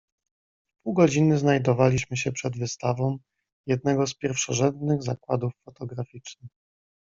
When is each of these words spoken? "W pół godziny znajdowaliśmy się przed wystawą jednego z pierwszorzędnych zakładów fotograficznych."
"W 0.79 0.83
pół 0.83 0.93
godziny 0.93 1.37
znajdowaliśmy 1.37 2.17
się 2.17 2.31
przed 2.31 2.57
wystawą 2.57 3.17
jednego 3.67 4.07
z 4.07 4.13
pierwszorzędnych 4.15 5.03
zakładów 5.03 5.51
fotograficznych." 5.65 6.51